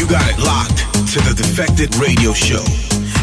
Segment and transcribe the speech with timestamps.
[0.00, 0.78] You got it locked
[1.12, 2.64] to the Defected Radio Show.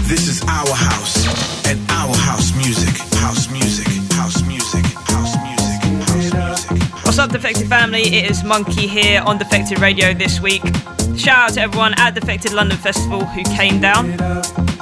[0.05, 1.25] This is our house
[1.65, 2.95] and our house music.
[3.17, 3.87] House music.
[4.13, 4.85] House music.
[5.09, 5.81] House music.
[6.05, 7.03] House music.
[7.03, 8.03] What's up, Defected family?
[8.03, 10.61] It is Monki here on Defected Radio this week.
[11.17, 14.11] Shout out to everyone at Defected London Festival who came down.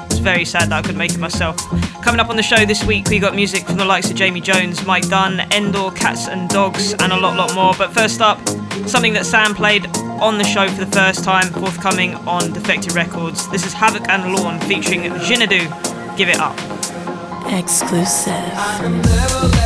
[0.07, 1.55] It's very sad that I couldn't make it myself.
[2.03, 4.41] Coming up on the show this week, we got music from the likes of Jamie
[4.41, 7.73] Jones, Mike Dunn, Endor, Cats and Dogs, and a lot, lot more.
[7.77, 8.45] But first up,
[8.85, 9.87] something that Sam played
[10.21, 13.49] on the show for the first time, forthcoming on Defected Records.
[13.49, 16.17] This is Havoc and Lawn featuring Jinadu.
[16.17, 16.57] Give it up.
[17.51, 19.64] Exclusive.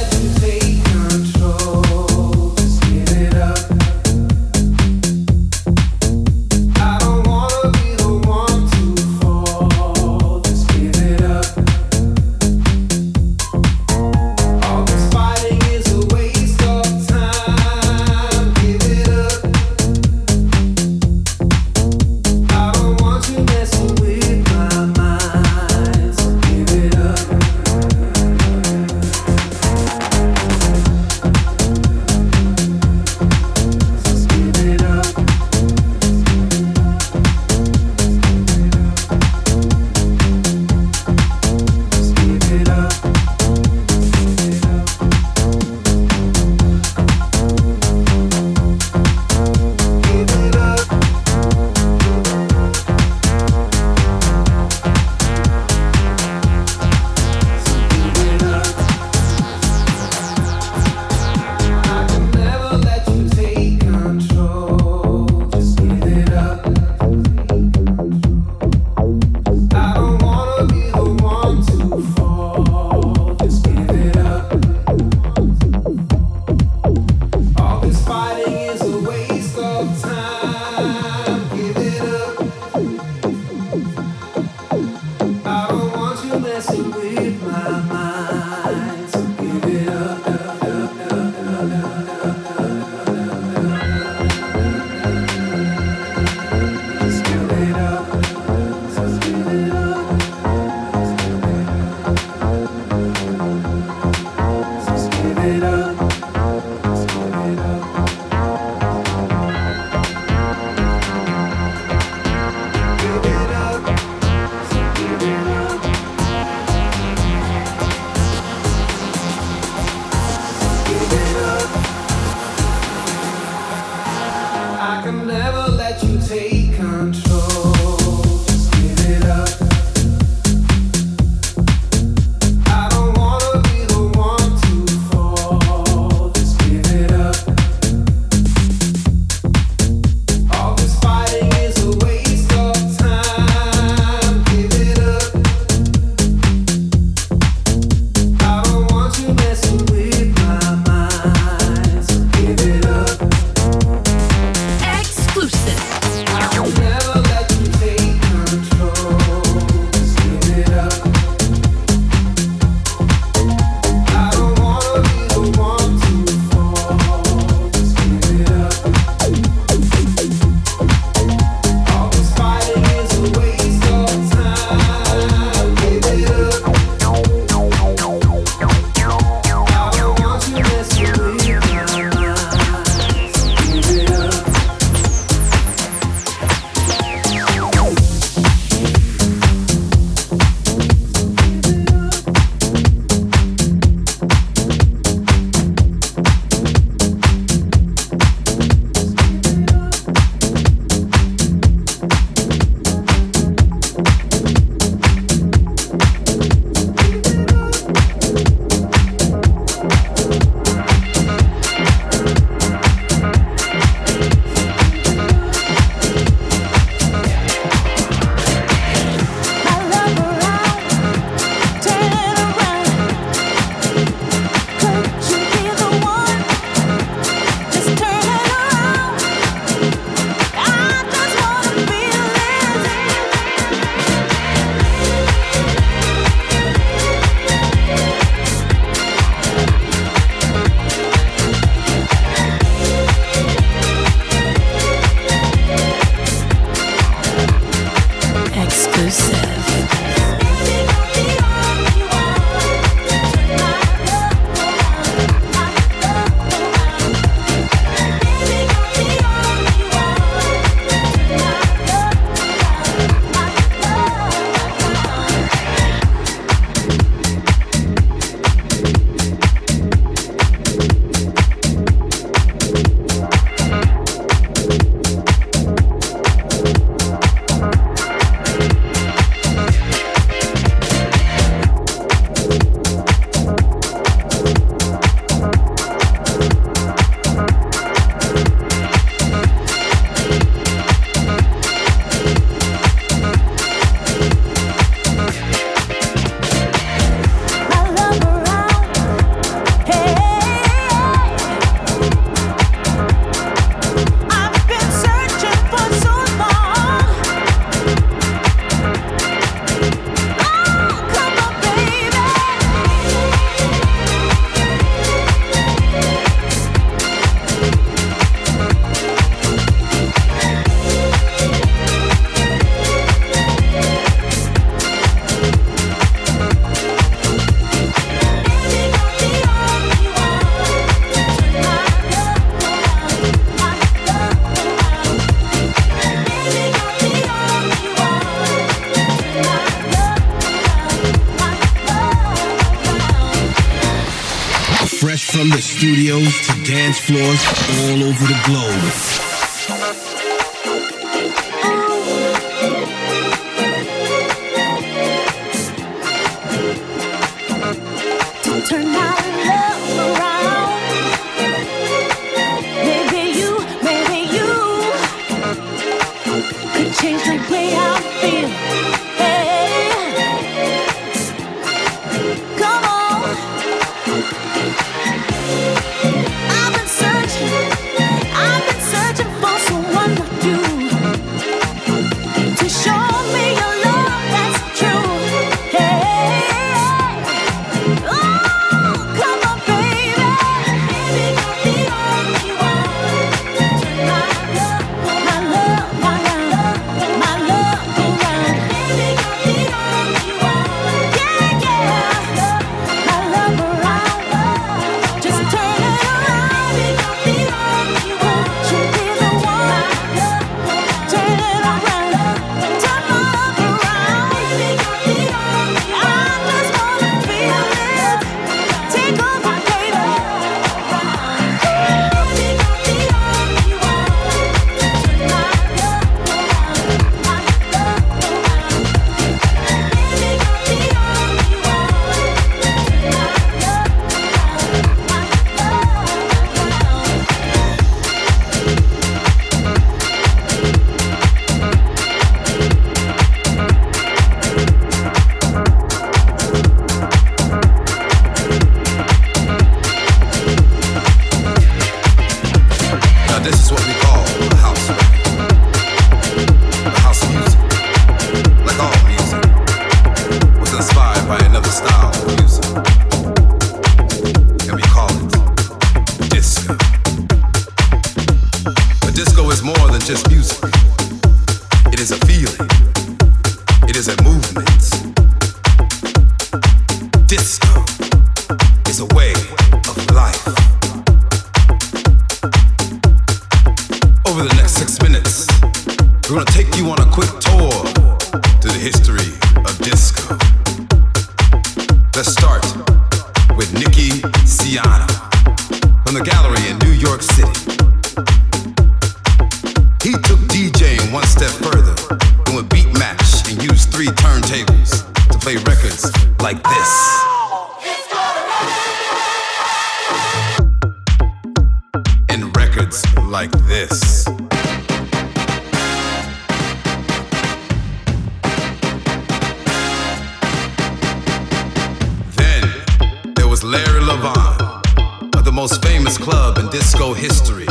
[525.59, 527.65] most famous club in disco history,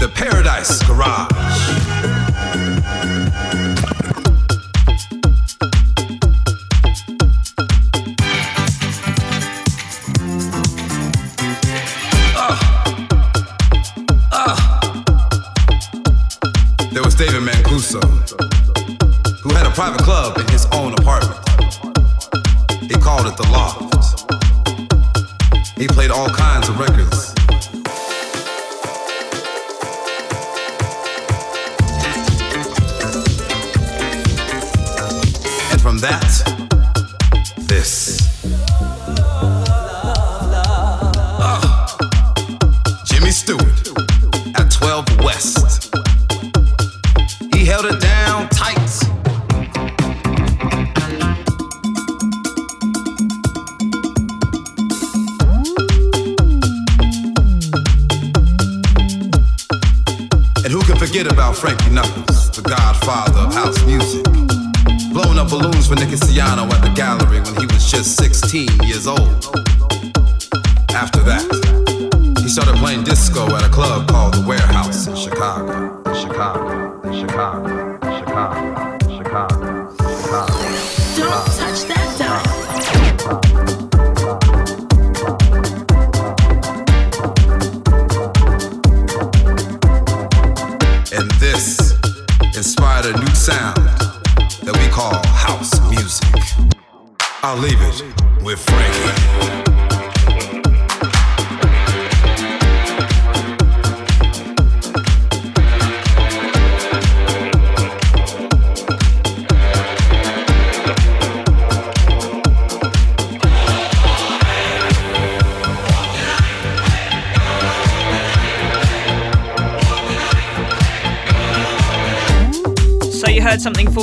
[0.00, 2.13] the Paradise Garage.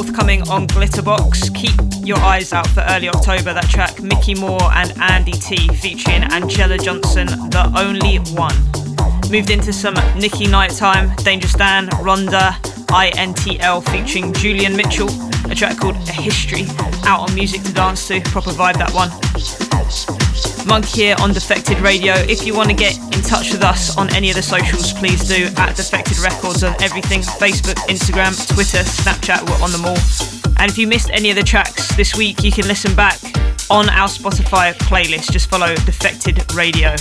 [0.02, 1.54] Forthcoming on Glitterbox.
[1.54, 3.54] Keep your eyes out for early October.
[3.54, 8.56] That track, Micky More and Andy Tee, featuring Angela Johnson, the only one.
[9.30, 12.58] Moved into some Nikki Nighttime, Dangerous Dan, Ronda,
[12.90, 15.08] INTL featuring Julian Mitchell,
[15.52, 16.66] a track called A History,
[17.04, 18.22] out on Music to Dance to.
[18.22, 19.10] Proper vibe that one.
[20.66, 22.14] Monk here on Defected Radio.
[22.14, 25.28] If you want to get in touch with us on any of the socials, please
[25.28, 29.98] do at Defected Records on everything Facebook, Instagram, Twitter, Snapchat, we're on them all.
[30.58, 33.20] And if you missed any of the tracks this week, you can listen back
[33.70, 35.32] on our Spotify playlist.
[35.32, 36.94] Just follow Defected Radio.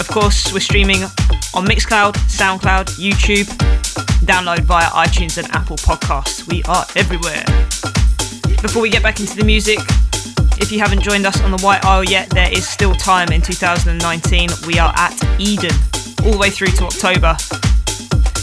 [0.00, 1.02] Of course, we're streaming
[1.54, 3.46] on Mixcloud, Soundcloud, YouTube,
[4.22, 6.46] download via iTunes and Apple Podcasts.
[6.48, 7.44] We are everywhere.
[8.62, 9.78] Before we get back into the music,
[10.60, 13.42] if you haven't joined us on the White Isle yet, there is still time in
[13.42, 14.48] 2019.
[14.66, 15.74] We are at Eden
[16.24, 17.36] all the way through to October.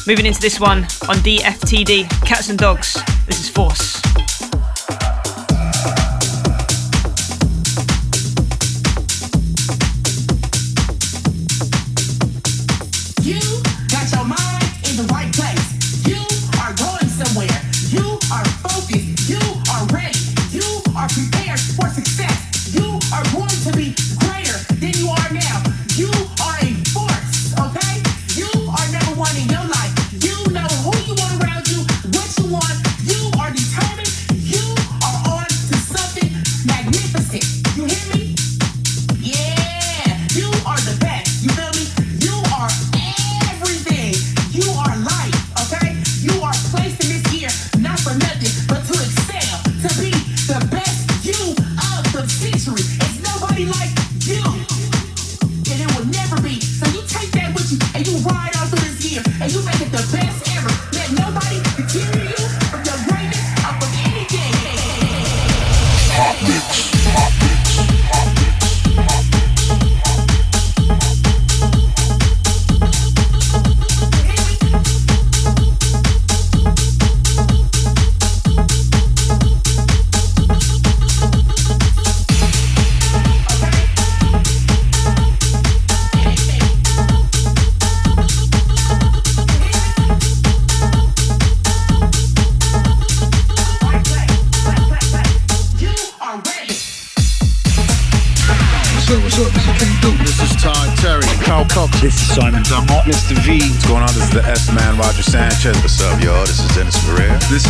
[0.06, 2.98] Moving into this one on DFTD, Cats and Dogs.
[3.26, 4.02] This is Force.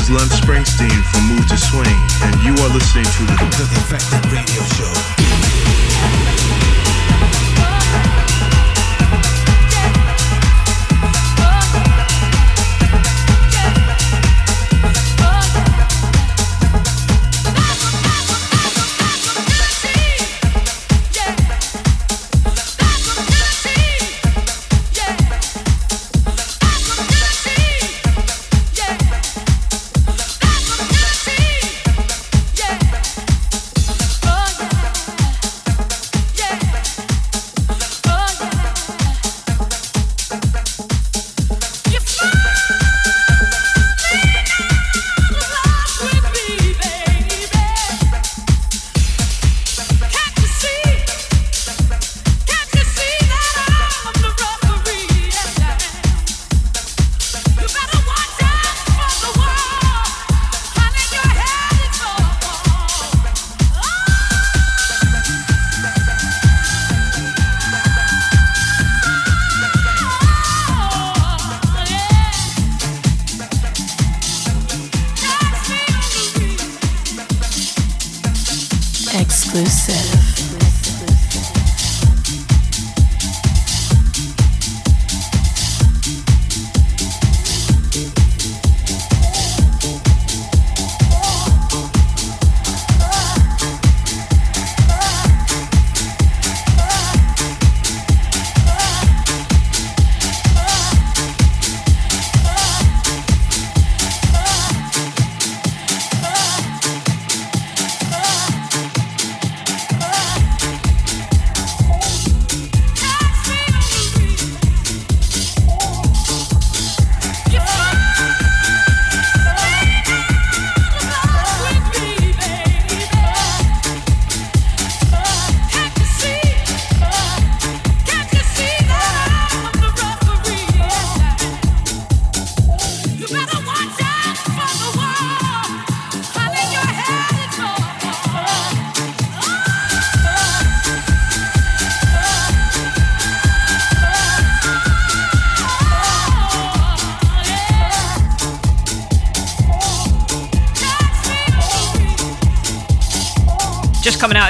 [0.10, 0.39] Ferrer.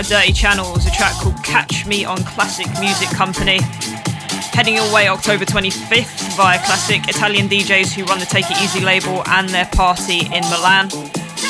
[0.10, 3.60] Dirty Channels, a track called Catch Me on Classic Music Company.
[4.58, 8.82] Heading your way October 25th via Classic, Italian DJs who run the Take It Easy
[8.82, 10.90] label and their party in Milan.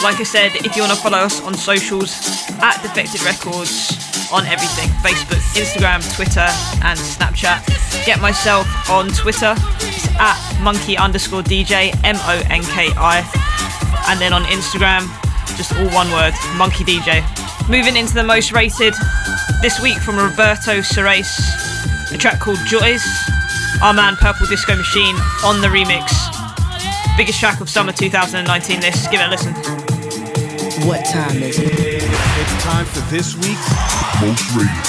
[0.03, 2.11] Like I said, if you want to follow us on socials,
[2.59, 3.95] at Defected Records
[4.29, 6.51] on everything Facebook, Instagram, Twitter,
[6.83, 7.63] and Snapchat.
[8.05, 9.55] Get myself on Twitter,
[9.87, 13.23] it's at monki underscore DJ, M O N K I.
[14.09, 15.07] And then on Instagram,
[15.55, 17.38] just all one word, monki DJ.
[17.69, 18.95] Moving into the most rated
[19.61, 23.05] this week from Roberto Surace, a track called Joys.
[23.83, 26.09] Our man Purple Disco Machine on the remix.
[27.15, 28.79] Biggest track of summer 2019.
[28.79, 29.53] This, give it a listen.
[30.87, 31.69] What time is it?
[31.71, 33.69] It's time for this week's
[34.19, 34.88] Most Rated.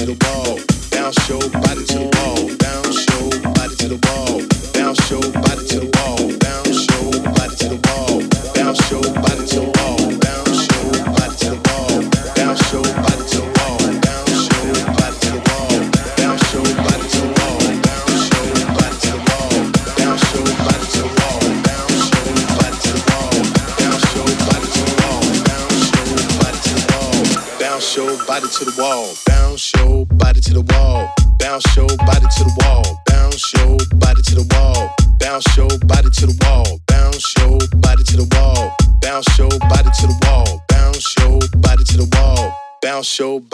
[0.00, 0.69] little ball.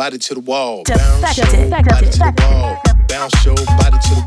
[0.06, 0.84] body to the wall.
[0.86, 2.80] Bounce your body to the wall.
[3.08, 4.25] Bounce your body to the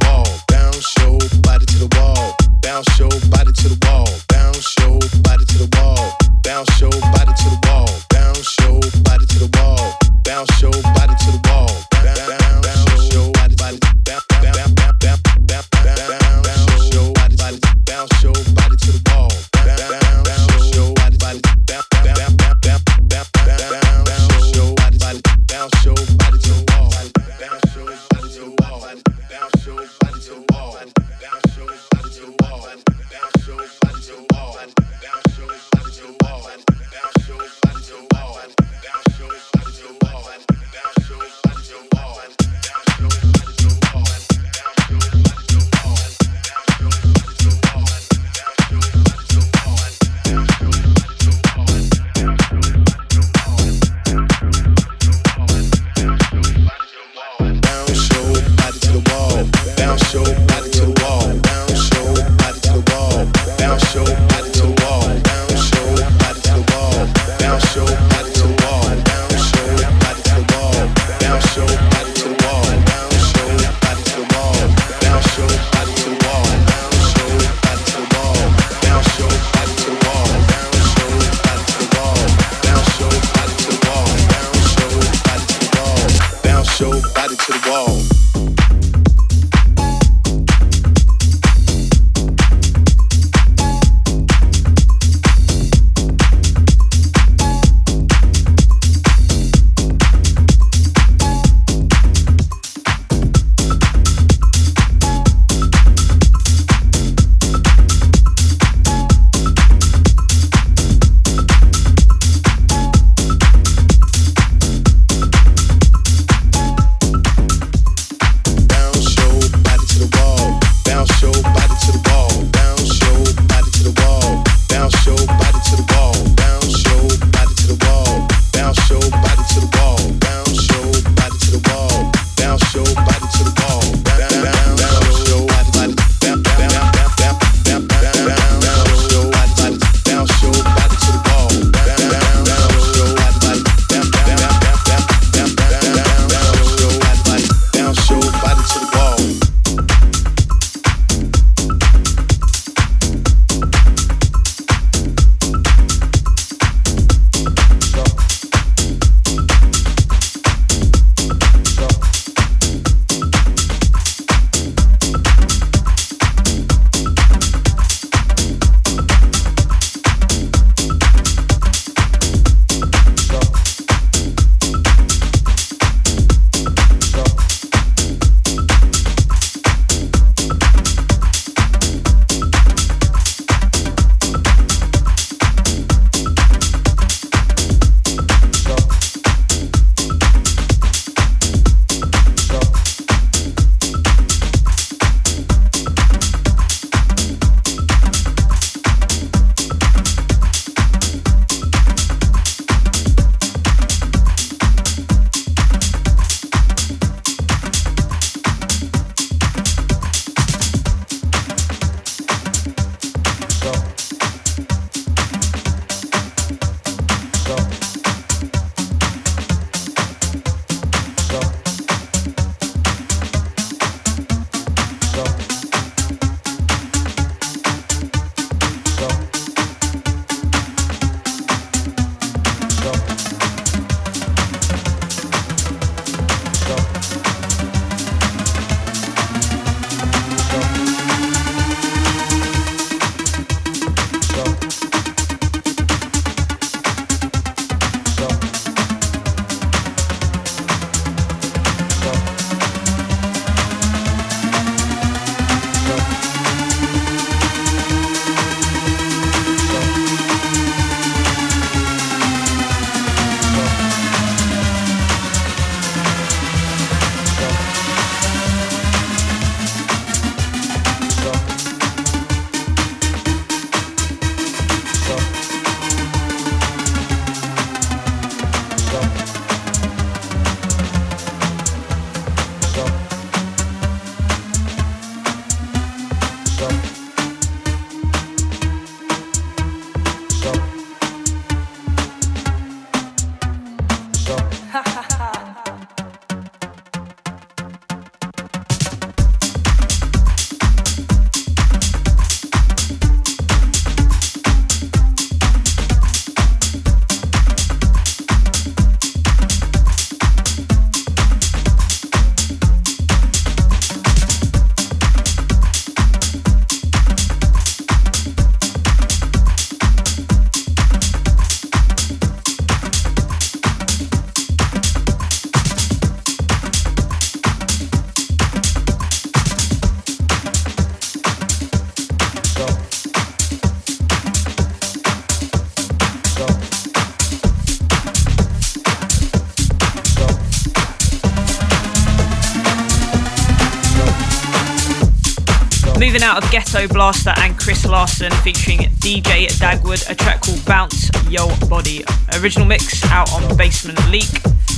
[346.87, 352.05] Blaster and Chris Larson featuring DJ Dagwood, a track called Bounce Yo Body.
[352.41, 354.29] Original mix out on Basement Leak.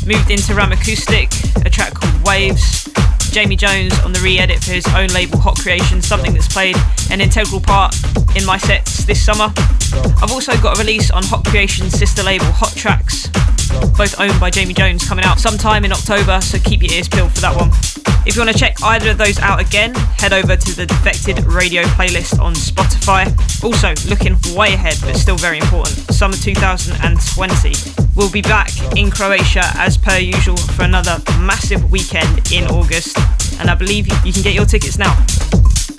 [0.08, 1.30] Moved into Ram Acoustic,
[1.66, 2.90] a track called Waves.
[3.32, 6.76] Jamie Jones on the re-edit for his own label Hot Creation, something that's played
[7.12, 7.96] an integral part
[8.36, 9.54] in my sets this summer.
[10.22, 13.28] I've also got a release on Hot Creation's sister label Hot Tracks,
[13.98, 17.32] both owned by Jamie Jones, coming out sometime in October, so keep your ears peeled
[17.32, 17.70] for that one.
[18.26, 21.44] If you want to check either of those out again, head over to the Defected
[21.46, 23.26] Radio playlist on Spotify.
[23.64, 27.74] Also, looking way ahead, but still very important, summer 2020.
[28.16, 33.18] We'll be back in Croatia as per usual for another massive weekend in August,
[33.60, 35.18] and I believe you can get your tickets now.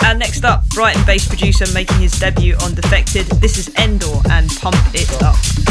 [0.04, 3.26] And next up, Brighton based producer making his debut on Defected.
[3.42, 5.61] This is Endor and Pump It Up.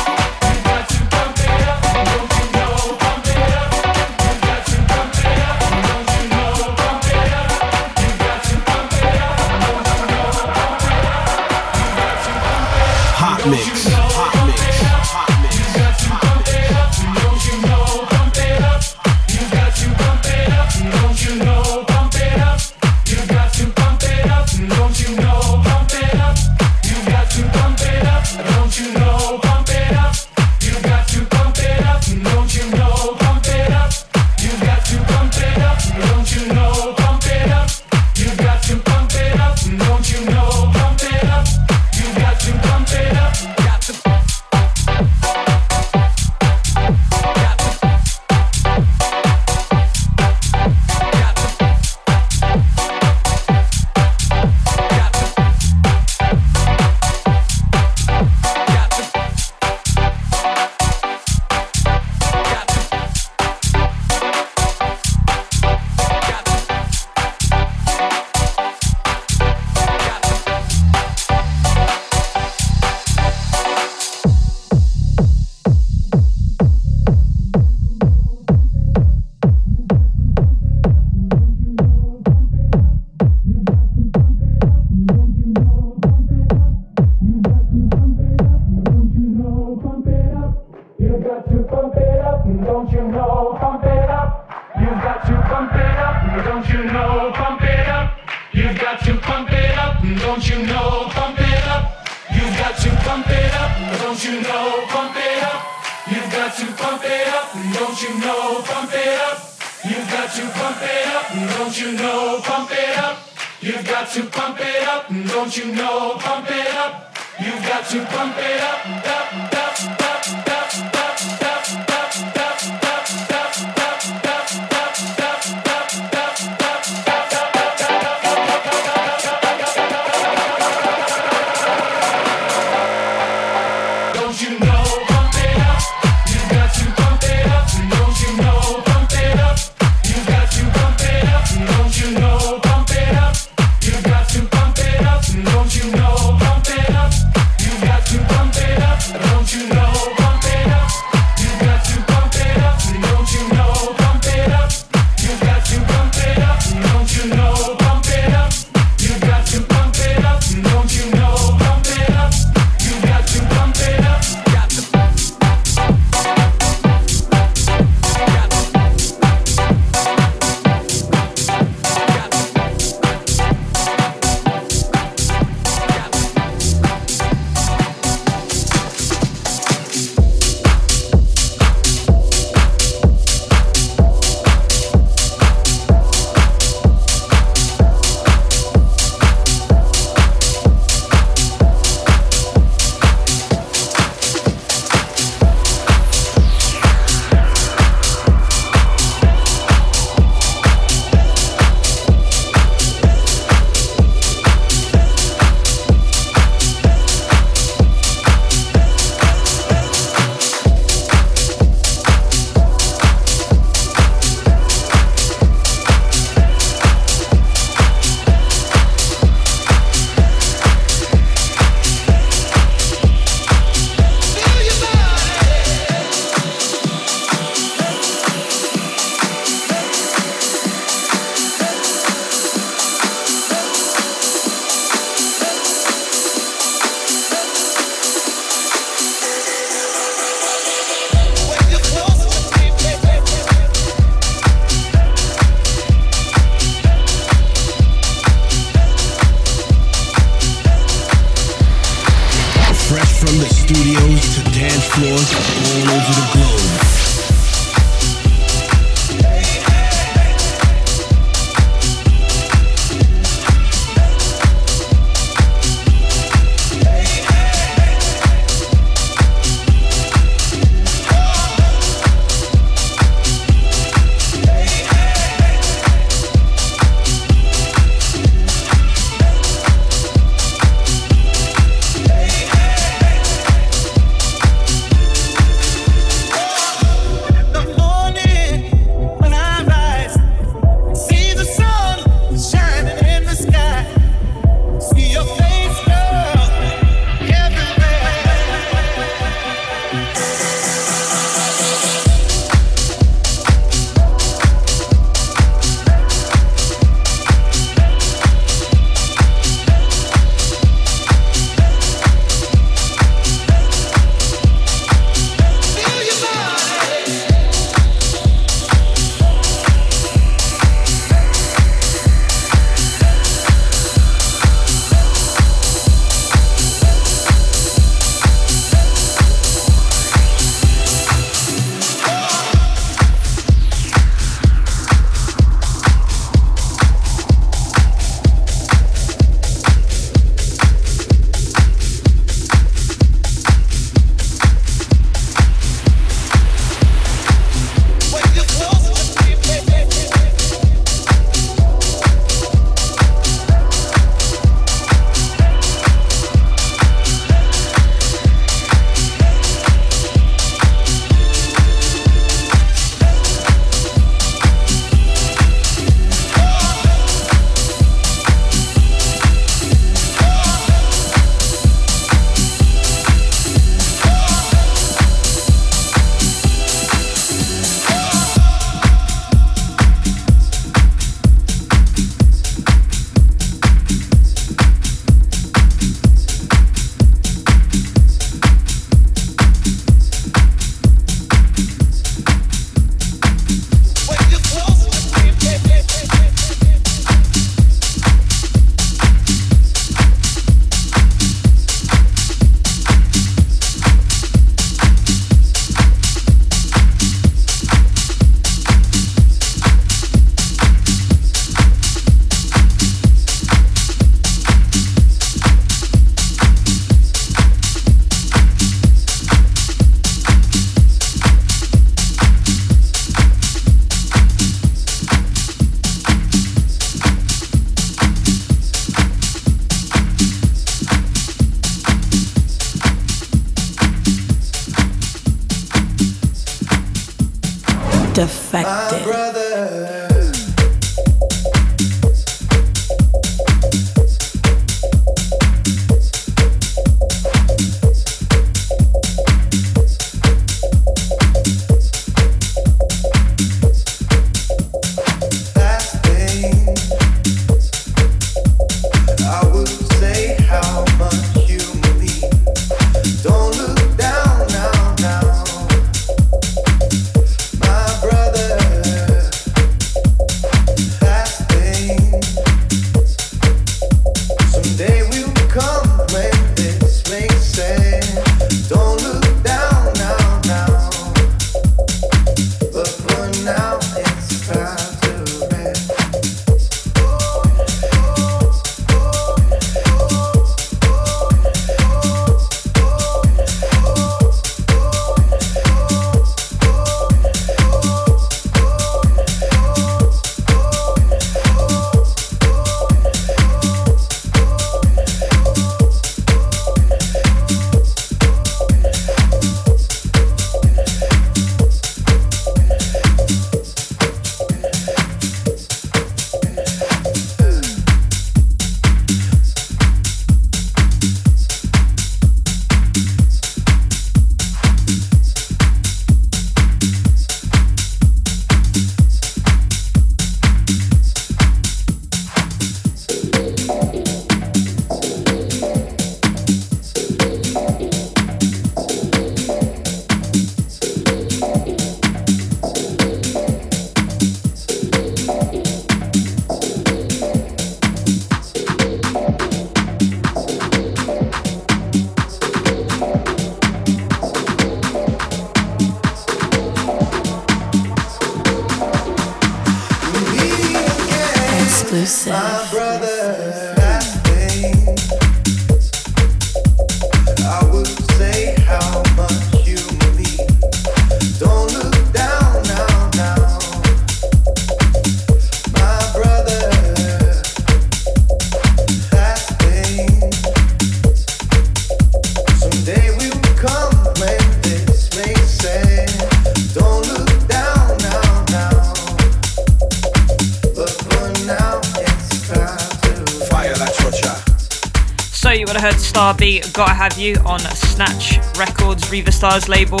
[596.42, 600.00] Gotta Have You on Snatch Records, Riva Star's label.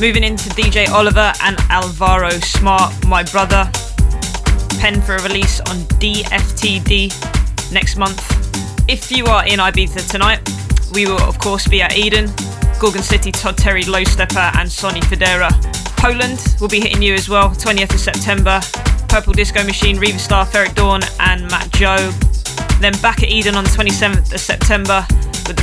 [0.00, 3.70] Moving into DJ Oliver and Alvaro Smart, my brother.
[4.80, 8.20] Pen for a release on DFTD next month.
[8.90, 10.40] If you are in Ibiza tonight,
[10.92, 12.32] we will of course be at Eden,
[12.80, 15.50] Gorgon City, Todd Terry, Low Steppa, and Sonny Fodera.
[15.98, 18.60] Poland will be hitting you as well, 20th of September.
[19.08, 22.10] Purple Disco Machine, Riva Star, Ferreck Dawn, and Mat.Joe.
[22.80, 25.06] Then back at Eden on the 27th of September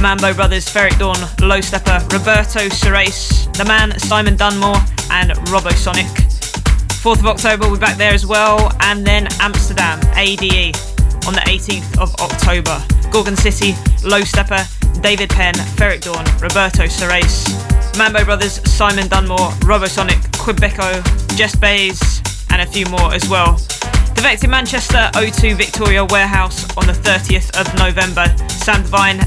[0.06, 4.78] Mambo Brothers, Ferreck Dawn, Low Steppa, Roberto Surace, The Man, Simon Dunmore,
[5.10, 6.06] and Robosonic.
[7.01, 10.76] 4th of October, we're back there as well, and then Amsterdam, ADE,
[11.26, 12.80] on the 18th of October.
[13.10, 14.70] Gorgon City, Low Steppa,
[15.01, 17.49] David Penn, Ferreck Dawn, Roberto Surace,
[17.97, 21.01] Mambo Brothers, Simon Dunmore, Robosonic, Quebeco,
[21.36, 23.53] Jess Bays, and a few more as well.
[24.14, 28.28] The Vex in Manchester, O2 Victoria Warehouse on the 30th of November.
[28.49, 29.20] Sam Divine,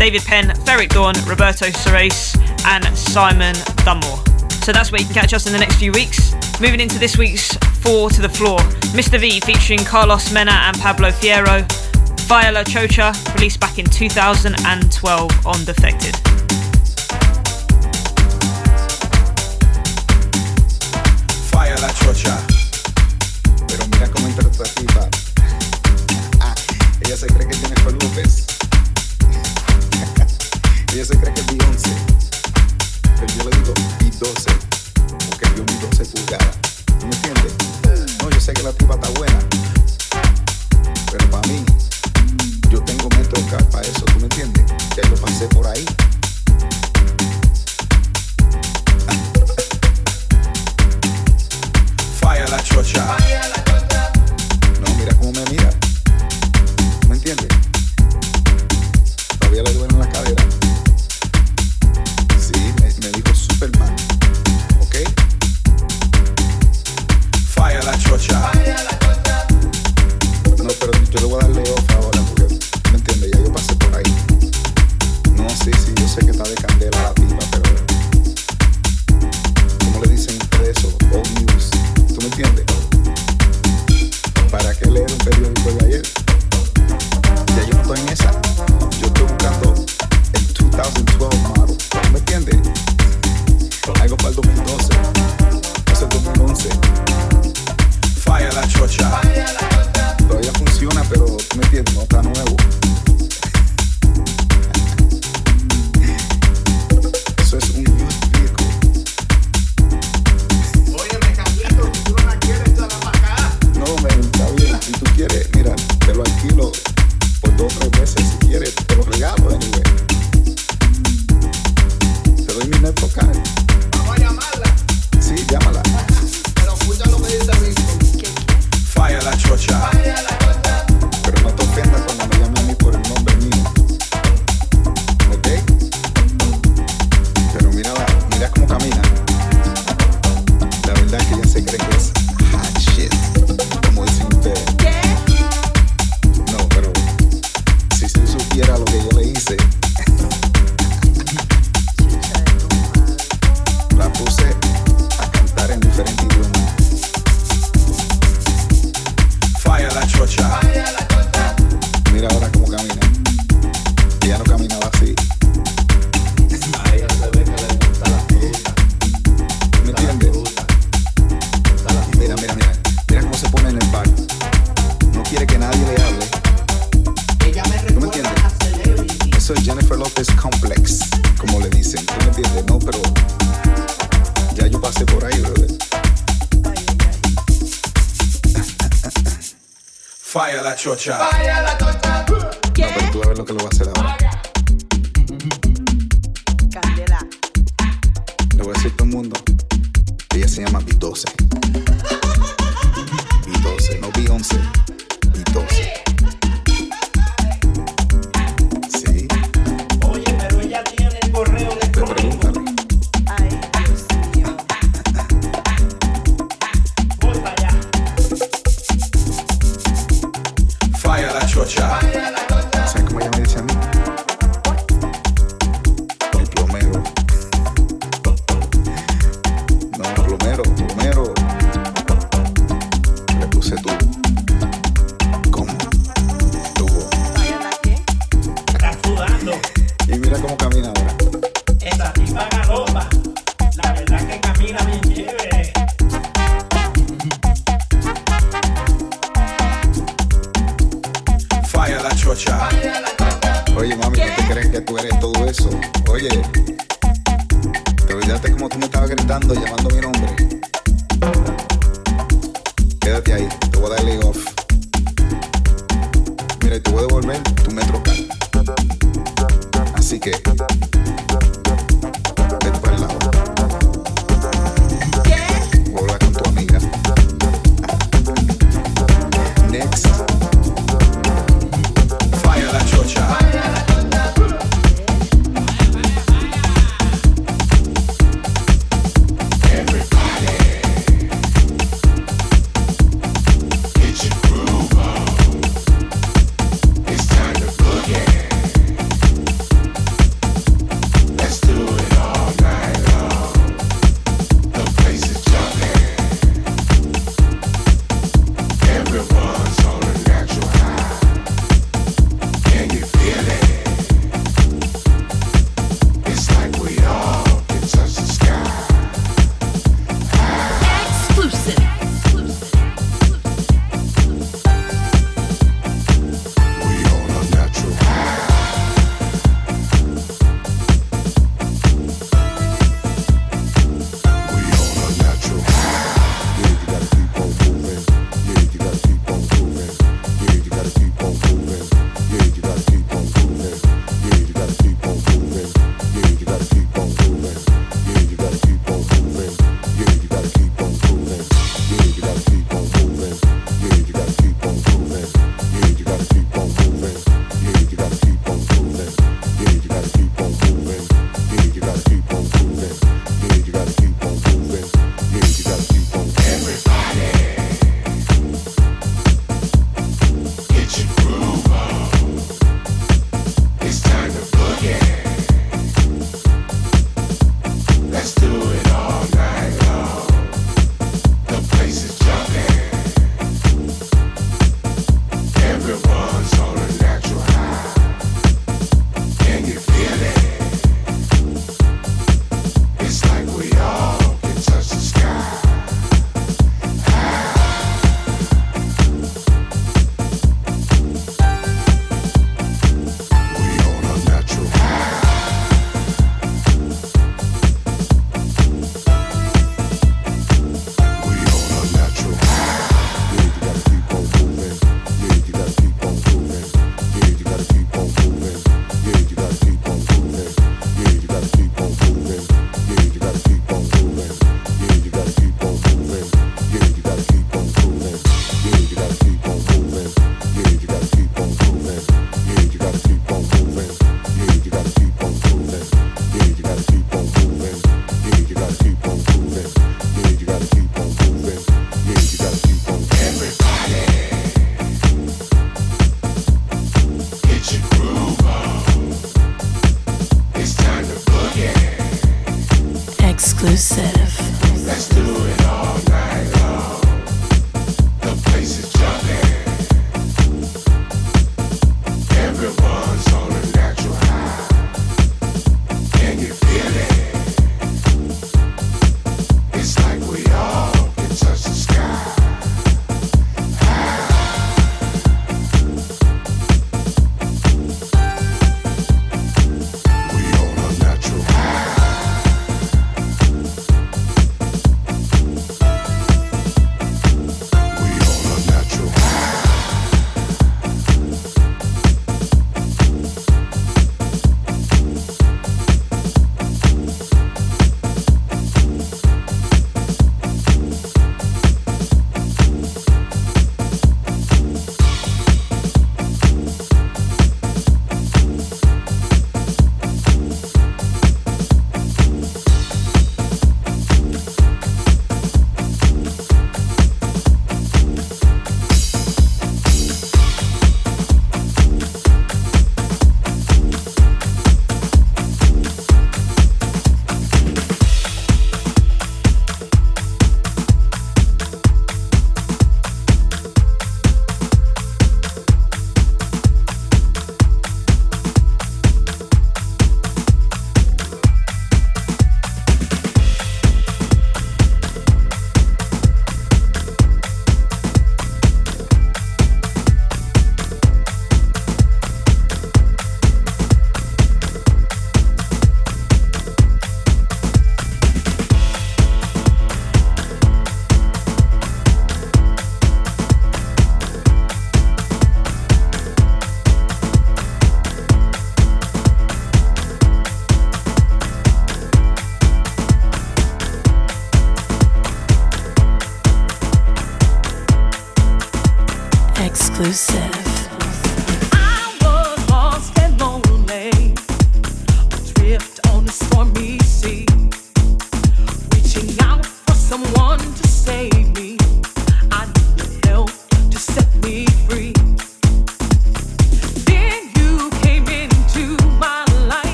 [0.00, 2.34] David Penn, Ferreck Dawn, Roberto Surace,
[2.64, 4.16] and Simon Dunmore.
[4.64, 6.32] So that's where you can catch us in the next few weeks.
[6.58, 8.60] Moving into this week's Four to the Floor,
[8.96, 9.20] Mr.
[9.20, 11.70] V featuring Carlos Mena and Pablo Fierro,
[12.22, 16.16] Viola Chocha, released back in 2012 on Defected.
[22.00, 22.38] Chocha.
[23.68, 24.28] Pero mira cómo.
[26.40, 26.54] Ah,
[27.04, 27.70] ella se cree que tiene.
[30.92, 31.90] Ella se cree que es Beyoncé.
[33.20, 34.44] Pero yo le digo B12,
[35.28, 36.56] porque yo mi 12 pulgadas.
[36.98, 37.52] ¿Tú me entiendes?
[38.20, 39.38] No, yo sé que la tipa está buena.
[41.12, 41.64] Pero para mí,
[42.70, 44.64] yo tengo método para eso, ¿tú me entiendes?
[44.96, 45.86] Ya yo pasé por ahí.
[52.20, 53.16] Fire la chocha.
[54.80, 55.70] No, mira cómo me mira.
[57.08, 57.46] ¿Me entiendes?
[59.38, 60.59] Todavía le duelen la cadera.
[68.28, 68.59] No,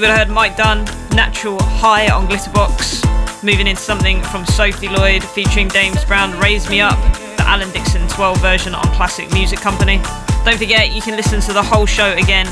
[0.00, 3.44] You would have heard Mike Dunn, Natural High on Glitterbox.
[3.44, 6.96] Moving into something from Sophie Lloyd featuring Dames Brown, Raise Me Up,
[7.36, 9.98] the Alan Dixon 12 version on Classic Music Company.
[10.42, 12.46] Don't forget, you can listen to the whole show again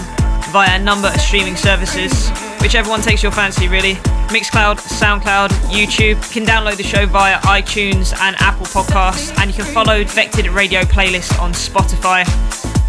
[0.53, 2.29] via a number of streaming services,
[2.61, 3.95] whichever one takes your fancy, really.
[4.29, 6.17] Mixcloud, Soundcloud, YouTube.
[6.29, 10.49] You can download the show via iTunes and Apple Podcasts, and you can follow Defected
[10.49, 12.27] Radio playlist on Spotify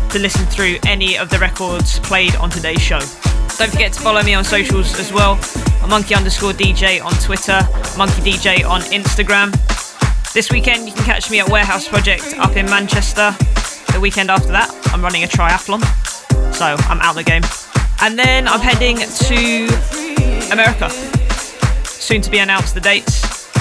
[0.10, 3.00] to listen through any of the records played on today's show.
[3.60, 5.34] Don't forget to follow me on socials as well.
[5.34, 7.60] A monki underscore DJ on Twitter,
[8.00, 9.52] monki DJ on Instagram.
[10.32, 13.36] This weekend you can catch me at Warehouse Project up in Manchester.
[13.92, 15.84] The weekend after that, I'm running a triathlon,
[16.56, 17.44] so I'm out of the game.
[18.02, 20.90] And then I'm heading to America.
[21.84, 23.52] Soon to be announced the dates.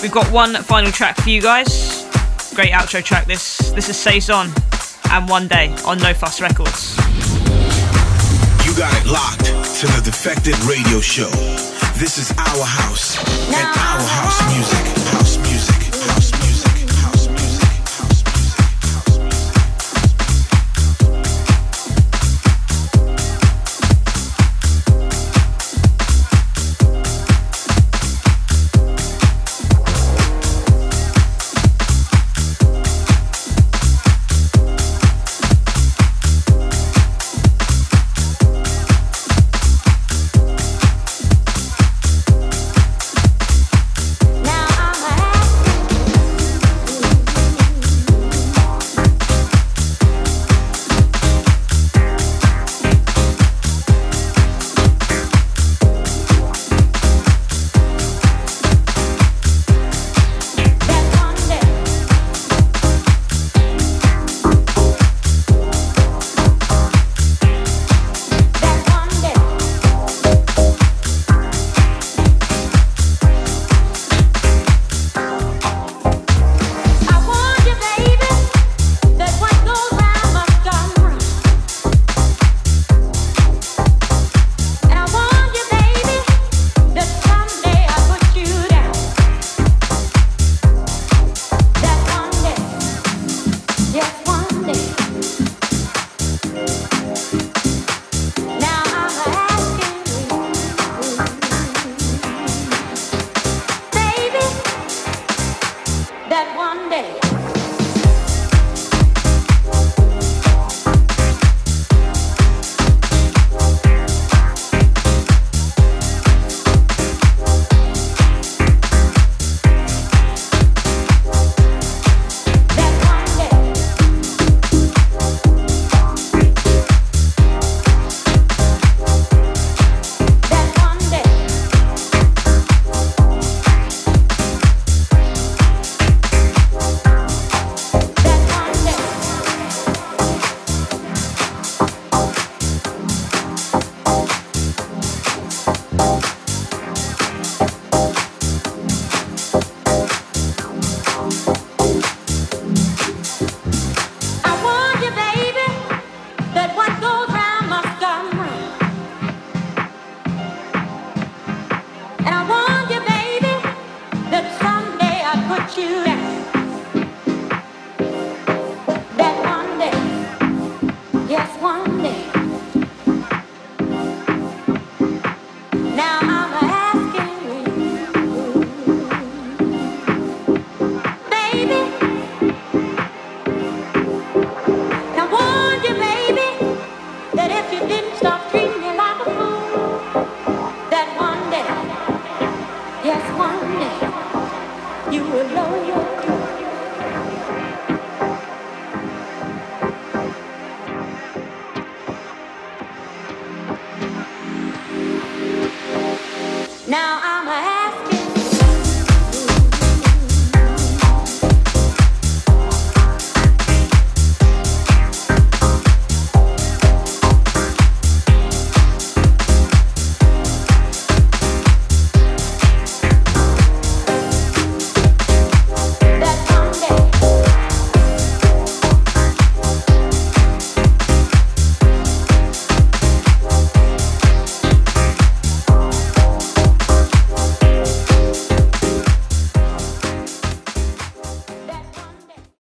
[0.00, 2.08] We've got one final track for you guys.
[2.54, 3.72] Great outro track this.
[3.72, 4.48] This is Saison
[5.10, 7.37] and One Day on No Fuss Records.
[8.78, 9.46] Got it locked
[9.80, 11.30] to the Defected Radio Show.
[11.98, 13.18] This is our house
[13.48, 14.97] and our house music.